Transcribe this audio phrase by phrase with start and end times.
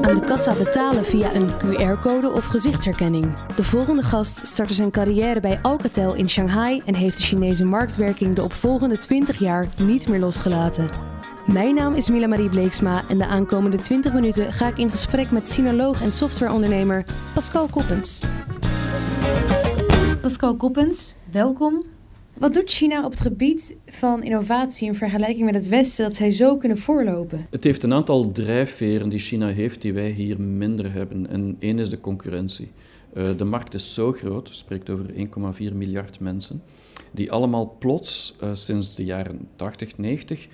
[0.00, 3.34] Aan de kassa betalen via een QR-code of gezichtsherkenning.
[3.56, 8.34] De volgende gast startte zijn carrière bij Alcatel in Shanghai en heeft de Chinese marktwerking
[8.34, 10.88] de opvolgende 20 jaar niet meer losgelaten.
[11.46, 15.30] Mijn naam is Mila Marie Bleeksma en de aankomende 20 minuten ga ik in gesprek
[15.30, 17.04] met sinoloog en softwareondernemer
[17.34, 18.22] Pascal Koppens.
[20.20, 21.91] Pascal Koppens, welkom.
[22.42, 26.30] Wat doet China op het gebied van innovatie in vergelijking met het Westen dat zij
[26.30, 27.46] zo kunnen voorlopen?
[27.50, 31.28] Het heeft een aantal drijfveren die China heeft die wij hier minder hebben.
[31.28, 32.70] En één is de concurrentie.
[33.14, 36.62] Uh, de markt is zo groot, spreekt over 1,4 miljard mensen,
[37.10, 40.48] die allemaal plots uh, sinds de jaren 80, 90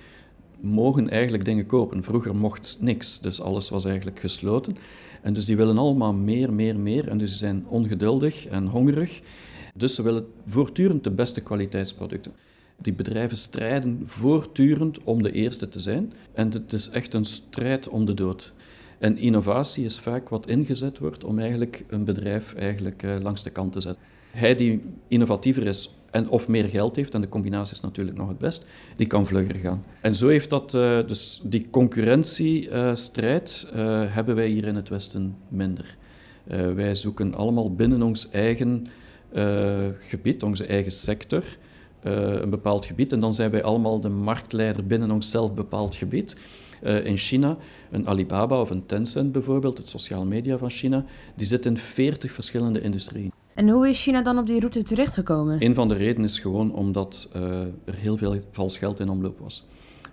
[0.59, 2.03] mogen eigenlijk dingen kopen.
[2.03, 4.77] Vroeger mocht niks, dus alles was eigenlijk gesloten.
[5.21, 7.07] En dus die willen allemaal meer, meer, meer.
[7.07, 9.21] En dus ze zijn ongeduldig en hongerig.
[9.79, 12.31] Dus ze willen voortdurend de beste kwaliteitsproducten.
[12.77, 16.13] Die bedrijven strijden voortdurend om de eerste te zijn.
[16.33, 18.53] En het is echt een strijd om de dood.
[18.97, 23.49] En innovatie is vaak wat ingezet wordt om eigenlijk een bedrijf eigenlijk, uh, langs de
[23.49, 24.03] kant te zetten.
[24.31, 28.27] Hij die innovatiever is en of meer geld heeft, en de combinatie is natuurlijk nog
[28.27, 29.83] het best, die kan vlugger gaan.
[30.01, 35.35] En zo heeft dat, uh, dus die concurrentiestrijd uh, hebben wij hier in het Westen
[35.47, 35.97] minder.
[36.75, 38.87] wij zoeken allemaal binnen ons eigen
[39.99, 41.43] gebied, onze eigen sector,
[42.03, 43.13] uh, een bepaald gebied.
[43.13, 46.35] En dan zijn wij allemaal de marktleider binnen onszelf bepaald gebied.
[46.83, 47.57] Uh, in China,
[47.91, 52.31] een Alibaba of een Tencent bijvoorbeeld, het sociale media van China, die zit in 40
[52.31, 53.31] verschillende industrieën.
[53.53, 55.63] En hoe is China dan op die route terechtgekomen?
[55.63, 57.29] Een van de redenen is gewoon omdat
[57.85, 59.65] er heel veel vals geld in omloop was.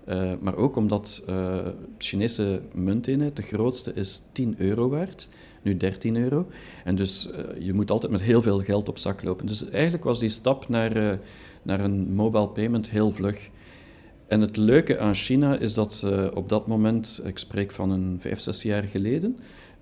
[0.09, 1.59] Uh, maar ook omdat uh,
[1.99, 5.29] Chinese munteenheid, de grootste, is 10 euro waard
[5.67, 6.47] nu 13 euro.
[6.85, 9.47] En dus uh, je moet altijd met heel veel geld op zak lopen.
[9.47, 11.11] Dus eigenlijk was die stap naar, uh,
[11.63, 13.49] naar een mobile payment heel vlug.
[14.27, 18.17] En het leuke aan China is dat ze op dat moment, ik spreek van een
[18.21, 19.39] vijf, zes jaar geleden,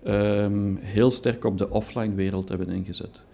[0.07, 3.25] um, heel sterk op de offline wereld hebben ingezet.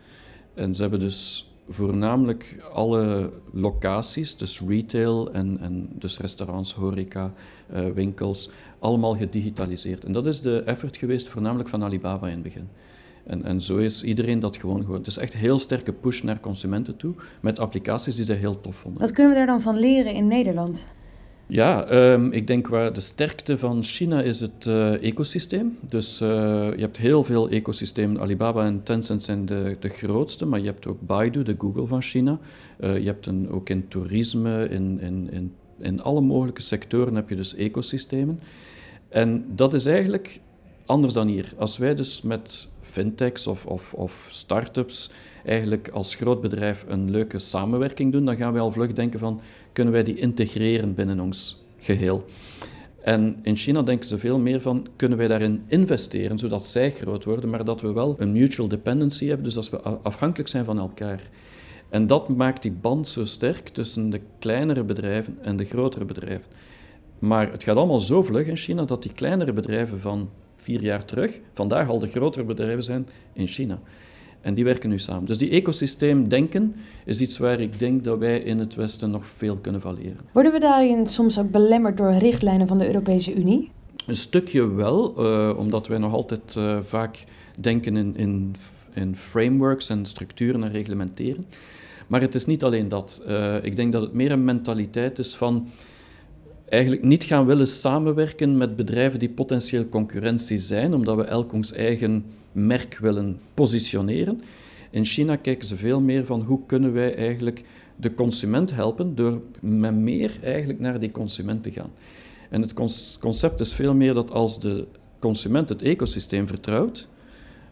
[0.54, 7.32] En ze hebben dus voornamelijk alle locaties, dus retail en, en dus restaurants, horeca,
[7.74, 10.04] uh, winkels, allemaal gedigitaliseerd.
[10.04, 12.68] En dat is de effort geweest voornamelijk van Alibaba in het begin.
[13.24, 14.98] En, en zo is iedereen dat gewoon gewoon.
[14.98, 18.60] Het is echt een heel sterke push naar consumenten toe, met applicaties die ze heel
[18.60, 19.00] tof vonden.
[19.00, 20.86] Wat kunnen we daar dan van leren in Nederland?
[21.50, 25.78] Ja, um, ik denk waar de sterkte van China is het uh, ecosysteem.
[25.80, 26.28] Dus uh,
[26.74, 28.20] je hebt heel veel ecosystemen.
[28.20, 32.02] Alibaba en Tencent zijn de, de grootste, maar je hebt ook Baidu, de Google van
[32.02, 32.38] China.
[32.80, 37.28] Uh, je hebt een, ook in toerisme, in, in, in, in alle mogelijke sectoren heb
[37.28, 38.40] je dus ecosystemen.
[39.08, 40.40] En dat is eigenlijk
[40.86, 41.52] anders dan hier.
[41.56, 45.10] Als wij dus met fintechs of, of, of start-ups
[45.44, 49.40] eigenlijk als groot bedrijf een leuke samenwerking doen, dan gaan wij al vlug denken van,
[49.72, 52.24] kunnen wij die integreren binnen ons geheel?
[53.02, 57.24] En in China denken ze veel meer van, kunnen wij daarin investeren, zodat zij groot
[57.24, 60.78] worden, maar dat we wel een mutual dependency hebben, dus dat we afhankelijk zijn van
[60.78, 61.20] elkaar.
[61.88, 66.46] En dat maakt die band zo sterk tussen de kleinere bedrijven en de grotere bedrijven.
[67.18, 71.04] Maar het gaat allemaal zo vlug in China dat die kleinere bedrijven van vier jaar
[71.04, 73.80] terug vandaag al de grotere bedrijven zijn in China.
[74.40, 75.24] En die werken nu samen.
[75.24, 76.74] Dus die ecosysteemdenken
[77.04, 80.20] is iets waar ik denk dat wij in het Westen nog veel kunnen van leren.
[80.32, 83.70] Worden we daarin soms ook belemmerd door richtlijnen van de Europese Unie?
[84.06, 87.24] Een stukje wel, uh, omdat wij nog altijd uh, vaak
[87.56, 88.54] denken in, in,
[88.94, 91.46] in, frameworks en structuren en reglementeren.
[92.06, 93.22] Maar het is niet alleen dat.
[93.28, 95.68] Uh, ik denk dat het meer een mentaliteit is van
[96.70, 101.72] eigenlijk niet gaan willen samenwerken met bedrijven die potentieel concurrentie zijn, omdat we elk ons
[101.72, 104.40] eigen merk willen positioneren.
[104.90, 107.64] In China kijken ze veel meer van hoe kunnen wij eigenlijk
[107.96, 111.90] de consument helpen door met meer eigenlijk naar die consument te gaan.
[112.50, 112.74] En het
[113.20, 114.86] concept is veel meer dat als de
[115.18, 117.08] consument het ecosysteem vertrouwt,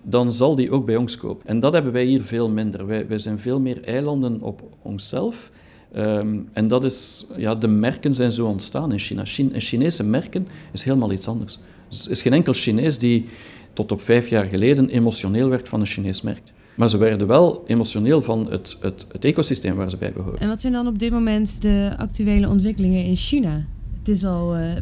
[0.02, 1.46] dan zal die ook bij ons kopen.
[1.46, 2.86] En dat hebben wij hier veel minder.
[2.86, 5.50] Wij, wij zijn veel meer eilanden op onszelf.
[5.96, 9.24] Um, en dat is, ja, de merken zijn zo ontstaan in China.
[9.24, 11.58] Chine, Chinese merken is helemaal iets anders.
[12.04, 13.26] Er is geen enkel Chinees die
[13.72, 16.42] tot op vijf jaar geleden emotioneel werd van een Chinees merk.
[16.74, 20.38] Maar ze werden wel emotioneel van het, het, het ecosysteem waar ze bij behoren.
[20.38, 23.66] En wat zijn dan op dit moment de actuele ontwikkelingen in China?
[24.08, 24.72] Het is al uh,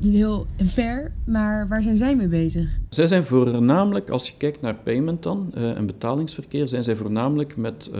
[0.00, 2.68] heel ver, maar waar zijn zij mee bezig?
[2.88, 7.56] Zij zijn voornamelijk, als je kijkt naar payment dan uh, en betalingsverkeer, zijn zij voornamelijk
[7.56, 7.90] met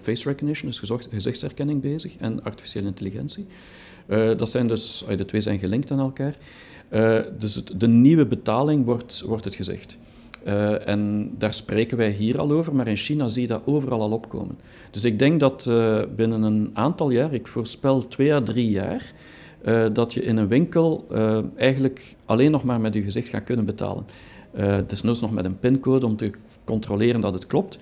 [0.00, 3.46] face recognition, dus gezichtsherkenning bezig en artificiële intelligentie.
[4.36, 6.36] dat zijn dus, de twee zijn gelinkt aan elkaar.
[7.38, 9.98] dus de nieuwe betaling wordt, wordt het gezegd.
[10.84, 14.10] En daar spreken wij hier al over, maar in China zie je dat overal al
[14.10, 14.58] opkomen.
[14.90, 15.70] Dus ik denk dat
[16.16, 19.12] binnen een aantal jaar, ik voorspel twee à drie jaar,
[19.64, 23.44] uh, dat je in een winkel uh, eigenlijk alleen nog maar met je gezicht gaat
[23.44, 24.04] kunnen betalen.
[24.58, 26.30] Uh, desnoods nog met een pincode om te
[26.64, 27.78] controleren dat het klopt.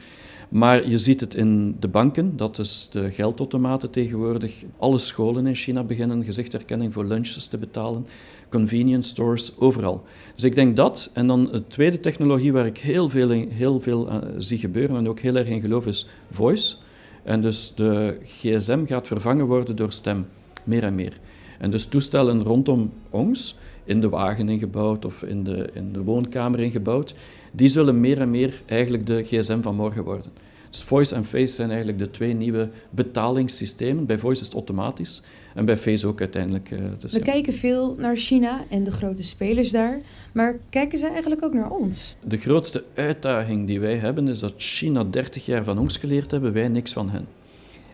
[0.49, 4.65] Maar je ziet het in de banken, dat is de geldautomaten tegenwoordig.
[4.79, 8.07] Alle scholen in China beginnen gezichtherkenning voor lunches te betalen.
[8.49, 10.05] Convenience stores, overal.
[10.35, 11.11] Dus ik denk dat.
[11.13, 15.21] En dan de tweede technologie waar ik heel veel, heel veel zie gebeuren en ook
[15.21, 16.77] heel erg in geloof is voice.
[17.23, 20.27] En dus de gsm gaat vervangen worden door stem,
[20.65, 21.19] meer en meer.
[21.61, 26.61] En dus toestellen rondom ons, in de wagen ingebouwd of in de, in de woonkamer
[26.61, 27.15] ingebouwd,
[27.53, 30.31] die zullen meer en meer eigenlijk de gsm van morgen worden.
[30.71, 34.07] Dus voice en face zijn eigenlijk de twee nieuwe betalingssystemen.
[34.07, 35.23] Bij voice is het automatisch
[35.55, 36.69] en bij face ook uiteindelijk.
[36.99, 37.25] Dus, We ja.
[37.25, 40.01] kijken veel naar China en de grote spelers daar,
[40.33, 42.17] maar kijken ze eigenlijk ook naar ons?
[42.25, 46.53] De grootste uitdaging die wij hebben is dat China 30 jaar van ons geleerd hebben,
[46.53, 47.27] wij niks van hen.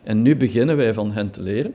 [0.03, 1.75] En nu beginnen wij van hen te leren.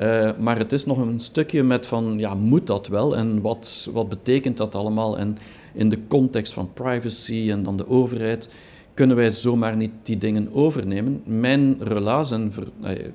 [0.00, 3.16] Uh, maar het is nog een stukje met van, ja, moet dat wel?
[3.16, 5.18] En wat, wat betekent dat allemaal?
[5.18, 5.38] En
[5.74, 8.48] in de context van privacy en dan de overheid
[8.94, 11.22] kunnen wij zomaar niet die dingen overnemen.
[11.24, 12.52] Mijn relaas, en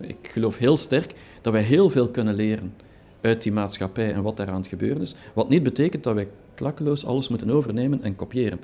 [0.01, 2.73] ik geloof heel sterk dat wij heel veel kunnen leren
[3.21, 5.15] uit die maatschappij en wat daar aan het gebeuren is.
[5.33, 8.59] Wat niet betekent dat wij klakkeloos alles moeten overnemen en kopiëren.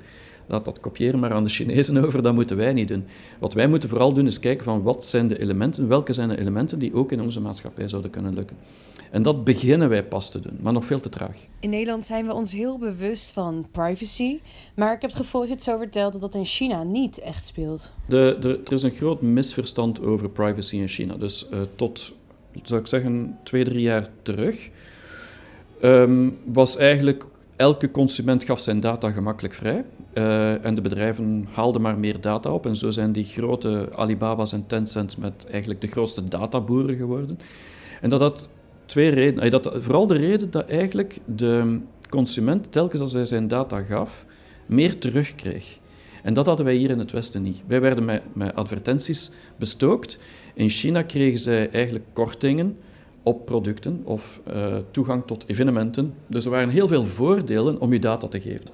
[0.46, 3.04] Laat dat kopiëren maar aan de Chinezen over, dat moeten wij niet doen.
[3.38, 6.40] Wat wij moeten vooral doen is kijken van wat zijn de elementen, welke zijn de
[6.40, 8.56] elementen die ook in onze maatschappij zouden kunnen lukken.
[9.10, 11.36] En dat beginnen wij pas te doen, maar nog veel te traag.
[11.60, 14.38] In Nederland zijn we ons heel bewust van privacy.
[14.74, 17.18] Maar ik heb het gevoel dat je het zo vertelt dat dat in China niet
[17.18, 17.92] echt speelt.
[18.06, 21.16] De, de, er is een groot misverstand over privacy in China.
[21.16, 22.12] Dus uh, tot,
[22.62, 24.70] zou ik zeggen, twee, drie jaar terug
[25.82, 27.24] um, was eigenlijk
[27.56, 29.84] elke consument gaf zijn data gemakkelijk vrij.
[30.14, 32.66] Uh, en de bedrijven haalden maar meer data op.
[32.66, 37.38] En zo zijn die grote Alibaba's en Tencents met eigenlijk de grootste databoeren geworden.
[38.00, 38.48] En dat had
[38.86, 39.50] twee redenen.
[39.50, 41.78] Dat, vooral de reden dat eigenlijk de
[42.08, 44.24] consument, telkens als hij zijn data gaf,
[44.66, 45.78] meer terugkreeg.
[46.28, 47.56] En dat hadden wij hier in het Westen niet.
[47.66, 50.18] Wij werden met, advertenties bestookt.
[50.54, 52.76] In China kregen zij eigenlijk kortingen
[53.22, 56.14] op producten of uh, toegang tot evenementen.
[56.26, 58.64] Dus er waren heel veel voordelen om je data te geven.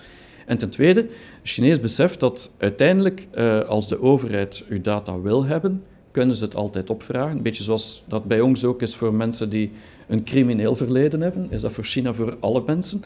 [0.47, 1.13] En ten tweede, de
[1.43, 6.57] Chinees beseft dat uiteindelijk, uh, als de overheid uw data wil hebben, kunnen ze het
[6.57, 7.37] altijd opvragen.
[7.37, 9.71] Een beetje zoals dat bij ons ook is voor mensen die
[10.07, 13.03] een crimineel verleden hebben, is dat voor China voor alle mensen.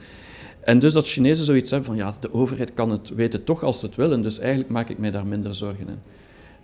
[0.69, 3.81] En dus dat Chinezen zoiets hebben van, ja, de overheid kan het weten toch als
[3.81, 5.99] ze het willen, dus eigenlijk maak ik mij daar minder zorgen in.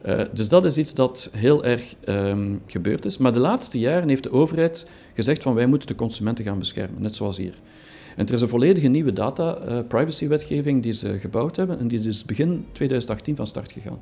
[0.07, 3.19] Uh, dus dat is iets dat heel erg um, gebeurd is.
[3.19, 7.03] Maar de laatste jaren heeft de overheid gezegd van wij moeten de consumenten gaan beschermen,
[7.03, 7.55] net zoals hier.
[8.17, 11.89] En er is een volledige nieuwe data uh, privacy wetgeving die ze gebouwd hebben en
[11.89, 14.01] die is begin 2018 van start gegaan.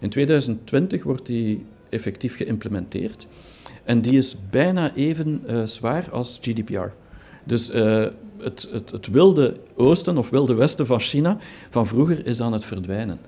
[0.00, 3.26] In 2020 wordt die effectief geïmplementeerd.
[3.84, 6.92] En die is bijna even uh, zwaar als GDPR.
[7.44, 8.06] Dus uh,
[8.38, 11.38] het, het, het, wilde oosten of wilde westen van China
[11.70, 13.20] van vroeger is aan het verdwijnen.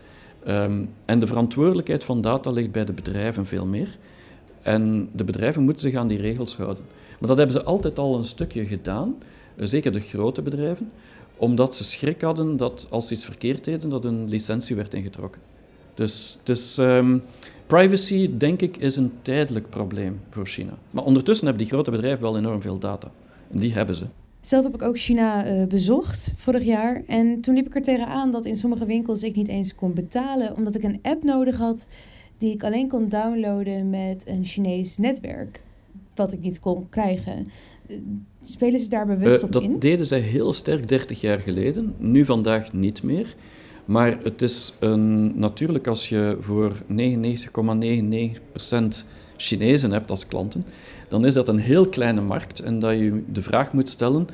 [0.48, 3.98] Um, en de verantwoordelijkheid van data ligt bij de bedrijven veel meer.
[4.62, 6.84] En de bedrijven moeten zich aan die regels houden.
[7.18, 9.14] Maar dat hebben ze altijd al een stukje gedaan,
[9.56, 10.90] uh, zeker de grote bedrijven,
[11.36, 15.40] omdat ze schrik hadden dat als ze iets verkeerd deden, dat een licentie werd ingetrokken.
[15.94, 16.38] Dus.
[16.78, 17.22] Um,
[17.78, 20.72] Privacy, denk ik, is een tijdelijk probleem voor China.
[20.90, 23.10] Maar ondertussen hebben die grote bedrijven wel enorm veel data.
[23.52, 24.06] Die hebben ze.
[24.40, 27.02] Zelf heb ik ook China uh, bezocht vorig jaar.
[27.06, 30.56] En toen liep ik er tegenaan dat in sommige winkels ik niet eens kon betalen.
[30.56, 31.86] Omdat ik een app nodig had
[32.38, 35.60] die ik alleen kon downloaden met een Chinees netwerk.
[36.14, 37.48] Wat ik niet kon krijgen.
[38.42, 39.70] Spelen ze daar bewust uh, op dat in?
[39.70, 41.94] Dat deden zij heel sterk 30 jaar geleden.
[41.98, 43.34] Nu vandaag niet meer.
[43.84, 46.86] Maar het is een, natuurlijk als je voor 99,99%
[49.42, 50.64] Chinezen hebt als klanten,
[51.08, 54.26] dan is dat een heel kleine markt en dat je de vraag moet stellen,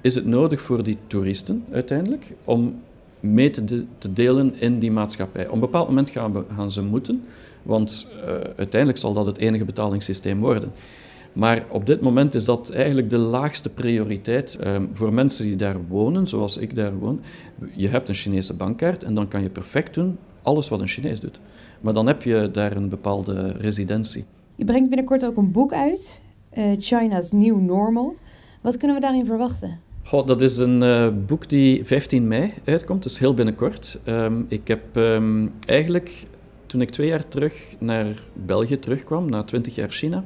[0.00, 2.80] is het nodig voor die toeristen uiteindelijk om
[3.20, 5.46] mee te, de, te delen in die maatschappij?
[5.46, 7.24] Op een bepaald moment gaan, gaan ze moeten,
[7.62, 8.24] want uh,
[8.56, 10.72] uiteindelijk zal dat het enige betalingssysteem worden.
[11.32, 15.76] Maar op dit moment is dat eigenlijk de laagste prioriteit um, voor mensen die daar
[15.88, 17.20] wonen, zoals ik daar woon.
[17.76, 21.20] Je hebt een Chinese bankkaart en dan kan je perfect doen alles wat een Chinees
[21.20, 21.40] doet.
[21.80, 24.24] Maar dan heb je daar een bepaalde residentie.
[24.62, 26.22] Je brengt binnenkort ook een boek uit,
[26.58, 28.16] uh, China's New Normal.
[28.60, 29.80] Wat kunnen we daarin verwachten?
[30.02, 33.98] Goh, dat is een uh, boek die 15 mei uitkomt, dus heel binnenkort.
[34.06, 36.26] Um, ik heb um, eigenlijk,
[36.66, 40.24] toen ik twee jaar terug naar België terugkwam, na 20 jaar China,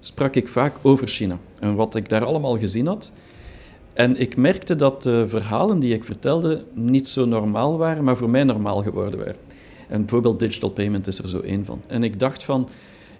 [0.00, 3.12] sprak ik vaak over China en wat ik daar allemaal gezien had.
[3.92, 8.30] En ik merkte dat de verhalen die ik vertelde niet zo normaal waren, maar voor
[8.30, 9.36] mij normaal geworden waren.
[9.88, 11.82] En bijvoorbeeld digital payment is er zo één van.
[11.86, 12.68] En ik dacht van,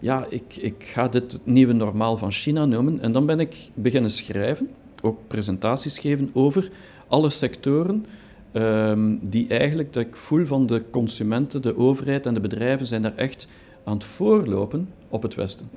[0.01, 3.01] ja, ik, ik ga dit het nieuwe normaal van China noemen.
[3.01, 4.69] En dan ben ik beginnen schrijven,
[5.03, 6.71] ook presentaties geven over
[7.09, 8.07] alle sectoren
[8.53, 13.03] um, die eigenlijk, dat ik voel van de consumenten, de overheid en de bedrijven zijn
[13.03, 13.47] daar echt
[13.85, 15.69] aan het voorlopen op het Westen.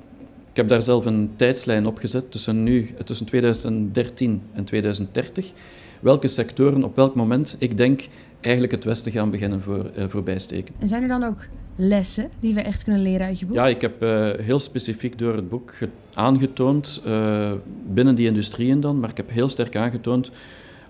[0.58, 5.52] Ik heb daar zelf een tijdslijn op gezet tussen nu, tussen 2013 en 2030.
[6.00, 8.08] Welke sectoren op welk moment ik denk
[8.40, 10.74] eigenlijk het Westen gaan beginnen voor, uh, voorbij steken.
[10.78, 11.46] En zijn er dan ook
[11.76, 13.56] lessen die we echt kunnen leren uit je boek?
[13.56, 15.74] Ja, ik heb uh, heel specifiek door het boek
[16.14, 17.52] aangetoond, uh,
[17.86, 20.30] binnen die industrieën dan, maar ik heb heel sterk aangetoond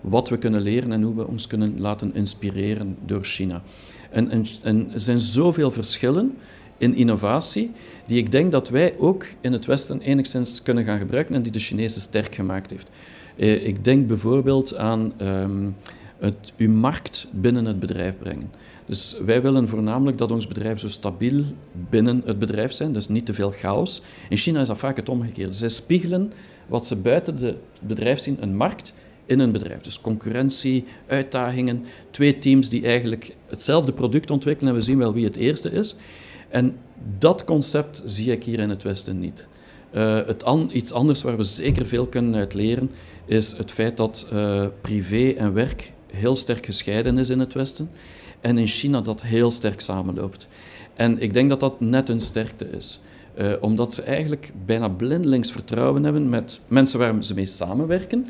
[0.00, 3.62] wat we kunnen leren en hoe we ons kunnen laten inspireren door China.
[4.10, 6.36] En, en, en er zijn zoveel verschillen
[6.78, 7.70] in innovatie,
[8.06, 11.52] die ik denk dat wij ook in het Westen enigszins kunnen gaan gebruiken en die
[11.52, 12.88] de Chinezen sterk gemaakt heeft.
[13.36, 15.76] Eh, ik denk bijvoorbeeld aan um,
[16.18, 18.50] het uw markt binnen het bedrijf brengen.
[18.86, 21.44] Dus wij willen voornamelijk dat ons bedrijf zo stabiel
[21.90, 24.02] binnen het bedrijf zijn, dus niet te veel chaos.
[24.28, 25.52] In China is dat vaak het omgekeerde.
[25.52, 26.32] Zij spiegelen
[26.66, 28.92] wat ze buiten het bedrijf zien, een markt,
[29.26, 29.80] in een bedrijf.
[29.80, 35.24] Dus concurrentie, uitdagingen, twee teams die eigenlijk hetzelfde product ontwikkelen en we zien wel wie
[35.24, 35.96] het eerste is.
[36.48, 36.76] En
[37.18, 39.48] dat concept zie ik hier in het Westen niet.
[39.94, 42.90] Uh, het iets anders waar we zeker veel kunnen uit leren,
[43.24, 47.90] is het feit dat uh, privé en werk heel sterk gescheiden is in het Westen.
[48.40, 50.48] En in China dat heel sterk samenloopt.
[50.94, 53.00] En ik denk dat dat net een sterkte is.
[53.38, 58.26] Uh, omdat ze eigenlijk bijna blindelings vertrouwen hebben met mensen waar ze mee samenwerken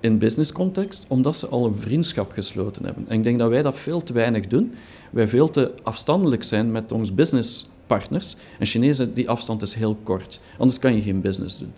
[0.00, 3.04] in business context, omdat ze al een vriendschap gesloten hebben.
[3.08, 4.74] En ik denk dat wij dat veel te weinig doen.
[5.10, 8.36] Wij veel te afstandelijk zijn met onze businesspartners.
[8.58, 10.40] En Chinezen, die afstand is heel kort.
[10.58, 11.72] Anders kan je geen business doen.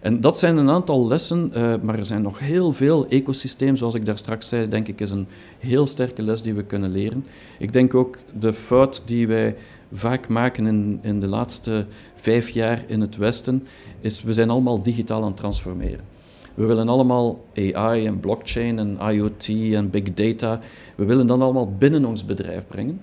[0.00, 3.06] En dat zijn een aantal lessen, uh, maar er zijn nog heel veel.
[3.08, 5.26] Ecosysteem, zoals ik daar straks zei, denk ik, is een
[5.58, 7.24] heel sterke les die we kunnen leren.
[7.58, 9.56] Ik denk ook de fout die wij
[9.92, 13.66] vaak maken in, in de laatste vijf jaar in het Westen,
[14.00, 16.17] is we zijn allemaal digitaal aan het transformeren.
[16.58, 20.60] We willen allemaal AI en blockchain en IoT en big data.
[20.94, 23.00] We willen dat allemaal binnen ons bedrijf brengen.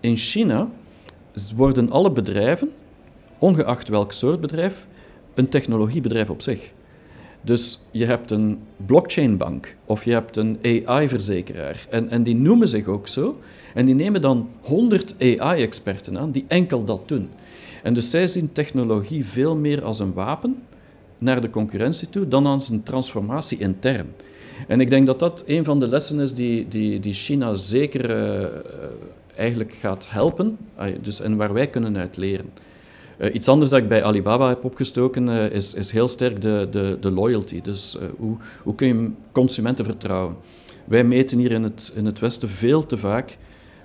[0.00, 0.68] In China
[1.56, 2.70] worden alle bedrijven,
[3.38, 4.86] ongeacht welk soort bedrijf,
[5.34, 6.72] een technologiebedrijf op zich.
[7.40, 11.86] Dus je hebt een blockchainbank of je hebt een AI-verzekeraar.
[11.90, 13.40] En, en die noemen zich ook zo.
[13.74, 17.28] En die nemen dan 100 AI-experten aan die enkel dat doen.
[17.82, 20.62] En dus zij zien technologie veel meer als een wapen
[21.18, 24.06] naar de concurrentie toe dan als een transformatie intern.
[24.68, 28.10] En ik denk dat dat een van de lessen is die, die, die China zeker
[28.10, 28.48] uh,
[29.36, 30.58] eigenlijk gaat helpen
[31.00, 32.50] dus, en waar wij kunnen uit leren.
[33.18, 36.96] Uh, iets anders dat ik bij Alibaba heb opgestoken is, is heel sterk de, de,
[37.00, 37.60] de loyalty.
[37.60, 40.36] Dus hoe, hoe kun je consumenten vertrouwen?
[40.84, 43.36] Wij meten hier in het, in het Westen veel te vaak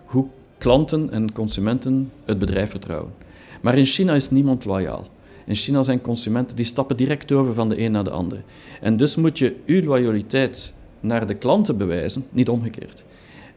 [0.05, 0.25] hoe
[0.57, 3.11] klanten en consumenten het bedrijf vertrouwen.
[3.61, 5.07] Maar in China is niemand loyaal.
[5.51, 8.41] In China zijn consumenten die stappen direct over van de een naar de andere.
[8.81, 13.03] En dus moet je uw loyaliteit naar de klanten bewijzen, niet omgekeerd.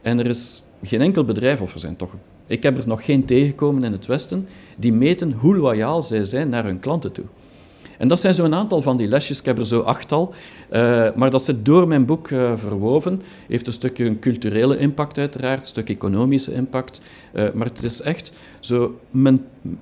[0.01, 2.15] En er is geen enkel bedrijf, of er zijn toch,
[2.47, 4.47] ik heb er nog geen tegengekomen in het Westen,
[4.77, 7.25] die meten hoe loyaal zij zijn naar hun klanten toe.
[7.97, 10.33] En dat zijn zo'n aantal van die lesjes, ik heb er zo achttal,
[10.71, 13.21] uh, maar dat zit door mijn boek uh, verwoven.
[13.47, 17.01] Heeft een stukje een culturele impact uiteraard, een stuk economische impact,
[17.33, 18.99] uh, maar het is echt zo,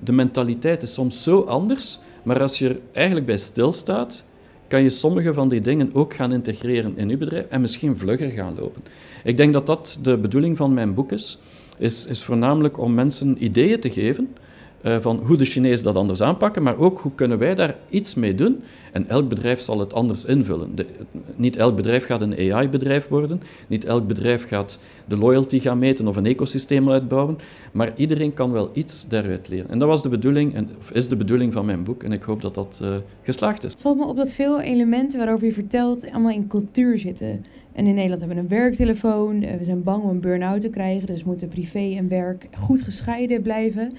[0.00, 4.24] de mentaliteit is soms zo anders, maar als je er eigenlijk bij stilstaat,
[4.68, 8.30] kan je sommige van die dingen ook gaan integreren in je bedrijf en misschien vlugger
[8.30, 8.82] gaan lopen.
[9.24, 11.38] Ik denk dat dat de bedoeling van mijn boek is,
[11.78, 14.34] is, is voornamelijk om mensen ideeën te geven
[14.84, 18.14] uh, van hoe de Chinezen dat anders aanpakken, maar ook hoe kunnen wij daar iets
[18.14, 18.62] mee doen.
[18.92, 20.74] En elk bedrijf zal het anders invullen.
[20.74, 20.86] De,
[21.36, 26.06] niet elk bedrijf gaat een AI-bedrijf worden, niet elk bedrijf gaat de loyalty gaan meten
[26.06, 27.38] of een ecosysteem uitbouwen,
[27.72, 29.70] maar iedereen kan wel iets daaruit leren.
[29.70, 32.22] En dat was de bedoeling, en, of is de bedoeling van mijn boek, en ik
[32.22, 32.88] hoop dat dat uh,
[33.22, 33.72] geslaagd is.
[33.72, 37.44] Het valt me op dat veel elementen waarover je vertelt allemaal in cultuur zitten.
[37.74, 39.42] En in Nederland hebben we een werktelefoon.
[39.42, 42.82] Eh, we zijn bang om een burn-out te krijgen, dus moeten privé en werk goed
[42.82, 43.92] gescheiden blijven.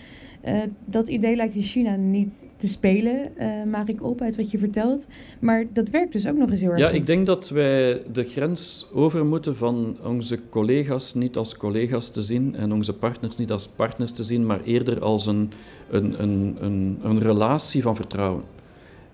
[0.47, 4.51] Uh, dat idee lijkt in China niet te spelen, uh, maak ik op uit wat
[4.51, 5.07] je vertelt.
[5.39, 6.95] Maar dat werkt dus ook nog eens heel erg Ja, goed.
[6.95, 12.21] ik denk dat wij de grens over moeten van onze collega's niet als collega's te
[12.21, 15.51] zien en onze partners niet als partners te zien, maar eerder als een,
[15.89, 18.43] een, een, een, een relatie van vertrouwen.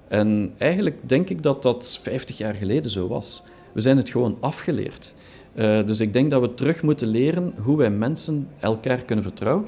[0.08, 3.44] En eigenlijk denk ik dat dat 50 jaar geleden zo was.
[3.74, 5.14] We zijn het gewoon afgeleerd.
[5.56, 9.68] Uh, dus ik denk dat we terug moeten leren hoe wij mensen elkaar kunnen vertrouwen.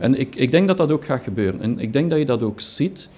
[0.00, 1.60] En ik, ik denk dat dat ook gaat gebeuren.
[1.60, 3.08] En ik denk dat je dat ook ziet.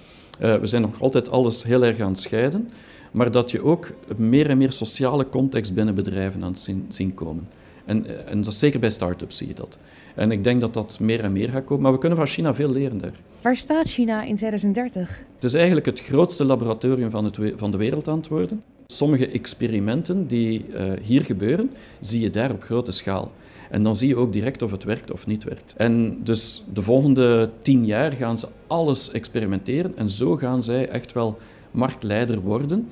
[0.41, 2.69] Uh, we zijn nog altijd alles heel erg aan het scheiden.
[3.11, 7.13] Maar dat je ook meer en meer sociale context binnen bedrijven aan het zien, zien
[7.13, 7.47] komen.
[7.85, 9.77] En, en dat is zeker bij start-ups zie je dat.
[10.15, 11.83] En ik denk dat dat meer en meer gaat komen.
[11.83, 13.19] Maar we kunnen van China veel leren daar.
[13.41, 15.23] Waar staat China in 2030?
[15.35, 18.63] Het is eigenlijk het grootste laboratorium van, het, van de wereld aan het worden.
[18.93, 23.31] Sommige experimenten die uh, hier gebeuren, zie je daar op grote schaal.
[23.69, 25.73] En dan zie je ook direct of het werkt of niet werkt.
[25.77, 31.13] En dus de volgende tien jaar gaan ze alles experimenteren en zo gaan zij echt
[31.13, 31.37] wel
[31.71, 32.87] marktleider worden.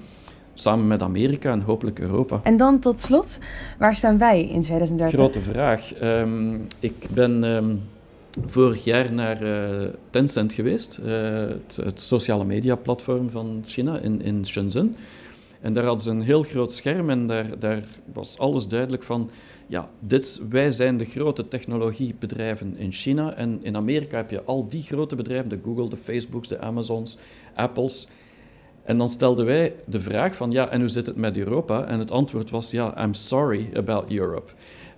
[0.53, 2.39] Samen met Amerika en hopelijk Europa.
[2.43, 3.39] En dan tot slot,
[3.79, 5.20] waar staan wij in 2030?
[5.20, 6.01] Grote vraag.
[6.01, 7.81] Um, ik ben um,
[8.46, 14.22] vorig jaar naar uh, Tencent geweest, uh, het, het, sociale media platform van China in,
[14.22, 14.96] in Shenzhen.
[15.62, 19.30] En daar hadden ze een heel groot scherm en daar, daar was alles duidelijk van,
[19.68, 24.70] ja, dit, wij zijn de grote technologiebedrijven in China en in Amerika heb je al
[24.70, 27.18] die grote bedrijven, de Google, de Facebooks, de Amazons,
[27.53, 28.08] Apples.
[28.84, 31.86] En dan stelden wij de vraag van, ja, en hoe zit het met Europa?
[31.86, 34.51] En het antwoord was, ja, I'm sorry about Europe.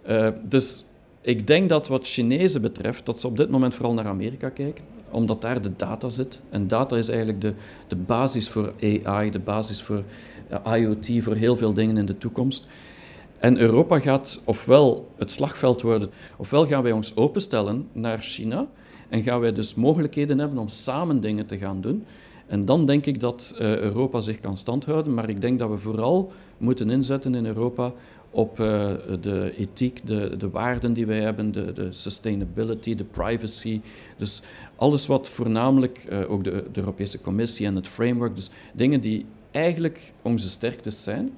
[0.09, 0.85] Uh, dus
[1.21, 4.83] ik denk dat wat Chinezen betreft, dat ze op dit moment vooral naar Amerika kijken,
[5.13, 6.39] omdat daar de data zit.
[6.49, 7.53] En data is eigenlijk de,
[7.87, 8.71] de basis voor
[9.03, 10.03] AI, de basis voor
[10.75, 12.67] IoT, voor heel veel dingen in de toekomst.
[13.39, 18.67] En Europa gaat ofwel het slagveld worden, ofwel gaan wij ons openstellen naar China
[19.09, 22.05] en gaan wij dus mogelijkheden hebben om samen dingen te gaan doen.
[22.47, 25.77] En dan denk ik dat uh, Europa zich kan standhouden, maar ik denk dat we
[25.77, 27.93] vooral moeten inzetten in Europa
[28.33, 33.81] op uh, de ethiek, de, de waarden die wij hebben, de, de, sustainability, de privacy.
[34.17, 34.43] Dus
[34.75, 39.25] alles wat voornamelijk uh, ook de, de, Europese Commissie en het framework, dus dingen die
[39.51, 41.31] eigenlijk onze sterktes zijn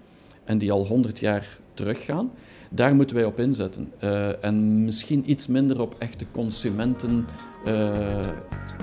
[0.44, 2.32] en die al honderd jaar teruggaan,
[2.70, 3.92] daar moeten wij op inzetten.
[4.04, 7.26] Uh, en misschien iets minder op echte consumenten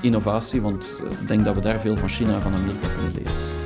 [0.01, 3.62] innovatie, want ik denk dat we daar veel van China en van Amerika kunnen leren.